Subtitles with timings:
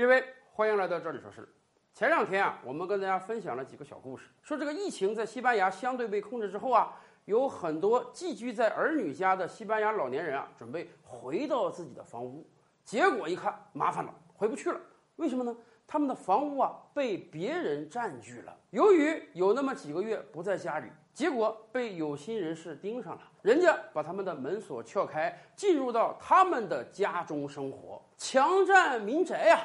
[0.00, 0.24] 列位，
[0.54, 1.46] 欢迎来到这里说事。
[1.92, 12.48] 前两天啊，我们跟大家分享了几个小故事，说这个疫情在西班牙相对被控制之后啊，有很多寄居在儿女家的西班牙老年人啊，准备回到自己的房屋，
[12.82, 14.80] 结果一看麻烦了，回不去了。
[15.16, 15.54] 为什么呢？
[15.86, 18.56] 他们的房屋啊被别人占据了。
[18.70, 29.60] 由于有那么几个月不在家里，结果被有心人士盯上了，人家把他们的门锁撬开，进入到他们的家中生活，强占民宅呀！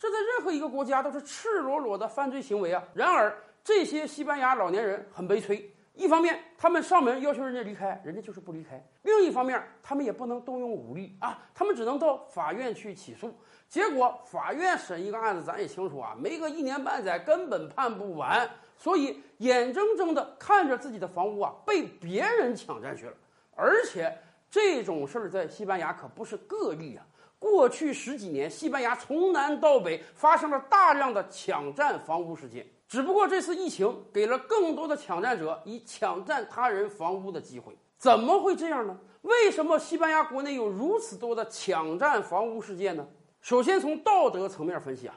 [0.00, 2.82] 这在任何一个国家都是赤裸裸的犯罪行为啊！
[2.94, 5.70] 然而，这些西班牙老年人很悲催。
[5.92, 13.30] 一方面，他们上门要求人家离开，人家就是不离开；另一方面，他们也不能动用武力啊，他们只能到法院去起诉。
[13.68, 18.48] 结果，法院审一个案子，咱也清楚啊，没个一年半载，根本判不完。
[18.78, 23.12] 所以，眼睁睁地看着自己的房屋啊被别人抢占去了，
[23.54, 24.16] 而且
[24.50, 27.04] 这种事儿在西班牙可不是个例啊。
[27.40, 32.64] 过去十几年，西班牙从南到北发生了大量的抢占房屋事件。
[32.86, 37.76] 只不过这次疫情给了更多的抢占者以抢占他人房屋的机会。
[37.96, 38.96] 怎么会这样呢？
[39.22, 43.06] 为什么西班牙国内有如此多的抢占房屋事件呢？
[43.40, 45.14] 首先从道德层面分析啊，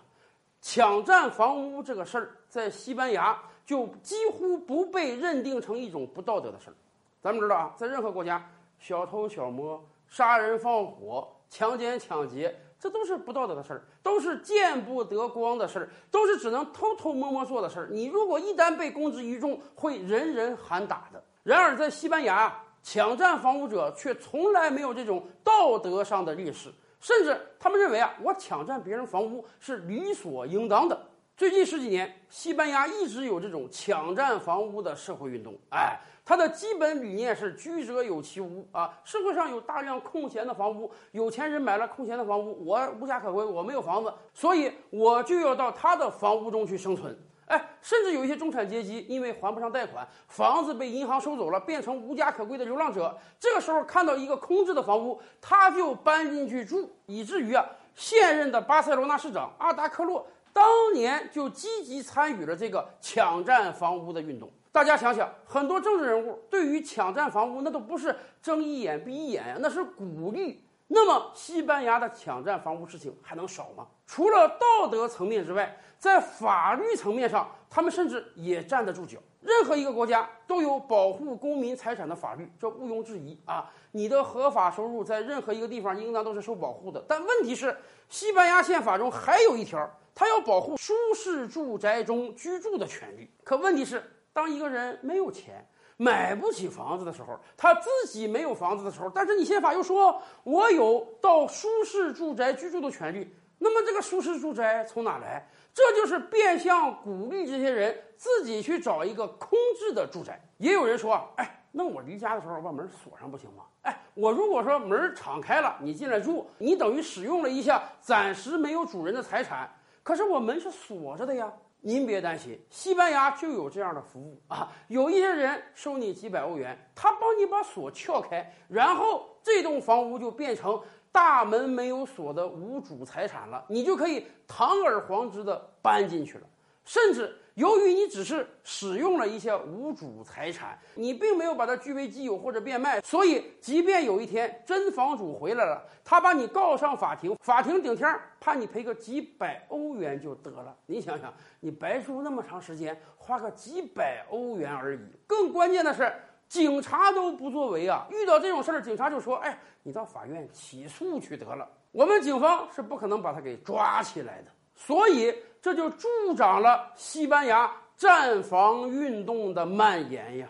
[0.62, 6.73] 抢占房屋这个事儿在西班牙就几乎不被认定成一种不道德的事儿。
[7.22, 11.28] 咱们知道啊，在任何国家，小偷小摸、杀人放火。
[11.50, 17.88] 强奸、抢劫，这都是不道德的事儿，都是见不得光的事儿，都是只能偷偷摸摸做的事儿。
[17.92, 21.23] 你如果一旦被公之于众，会人人喊打的。
[21.41, 22.52] 然而，在西班牙，
[22.84, 31.00] 抢占房屋者却从来没有这种道德上的劣势，甚至他们认为啊，我抢占别人房屋是理所应当的。
[31.44, 35.53] 最近十几年，西班牙一直有这种抢占房屋的社会运动。
[35.72, 38.97] 哎，它的基本理念是“居者有其屋”啊。
[39.03, 47.13] 社会上有大量空闲的房屋，有钱人买了空闲的房屋，我无家可归，我没有房子，所以我就要到他的房屋中去生存。
[47.47, 53.13] 哎，甚至有一些中产阶级因为还不上贷款，房子被银行收走了，变成无家可归的流浪者。
[53.38, 60.25] 这个时候看到一个空置的房屋，他就搬进去住，以至于啊，现任的巴塞罗那市长阿达克洛。
[60.53, 64.50] 当年就积极参与了这个抢占房屋的运动。
[64.72, 70.62] 大家想想，很多政治人物对于抢占房屋，那都不是睁一眼闭一眼呀，那是鼓励。
[70.88, 73.88] 那么，西班牙的抢占房屋事情还能少吗？
[74.05, 79.17] 除了道德层面之外，在法律层面上，他们甚至也站得住脚。
[79.41, 83.69] 任何一个国家都有保护公民财产的法律，这毋庸置疑啊。
[83.91, 87.03] 你的合法收入在任何一个地方应当都是受保护的。
[87.07, 87.75] 但问题是，
[88.09, 89.89] 西班牙宪法中还有一条。
[90.15, 95.67] 它要保护舒适住宅中居住的权利，可问题是，当一个人没有钱
[95.98, 105.48] 买不起房子的时候，他自己没有房子的时候，但是你宪法又说我有到舒适住宅居住的权利，那么这个舒适住宅从哪来？
[105.74, 110.40] 这就是变相鼓励这些人自己去找一个空置的住宅。
[110.58, 113.64] 也有人说，哎，那我离家的时候把门锁上不行吗？
[113.81, 119.70] 哎，我如果说门敞开了，你进来住，你等于使用了一下暂时没有主人的财产。
[120.04, 121.52] 可是我门是锁着的呀，
[121.85, 124.71] 您别担心，西班牙就有这样的服务啊。
[124.88, 136.47] 有一些人收你几百欧元，他帮你把锁撬开，然后这栋房屋就变成大门没有锁的无主财产了，你就可以堂而皇之的搬进去了，
[136.85, 137.38] 甚至。
[137.56, 150.75] 由于你只是使用了一些无主财产，你并没有把它据为己有或者变卖，所以即便有一天真房主回来了，他把你告上法庭，法庭顶天判你赔个几百欧元就得了。
[150.88, 155.00] 你想想，你白住那么长时间，花个几百欧元而已。
[155.28, 156.12] 更关键的是，
[156.47, 158.08] 警察都不作为啊！
[158.09, 164.47] 遇到这种事儿，警察就说：“哎，你到法院起诉去得了。”我们警方是不可能把他给抓起来的。
[164.75, 170.47] 所以，这就助长了西班牙战防运动的蔓延呀。